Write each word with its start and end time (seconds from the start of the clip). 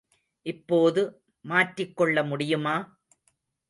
இப்போது 0.45 1.01
மாற்றிக்கொள்ள 1.45 2.23
முடியுமா? 2.23 2.75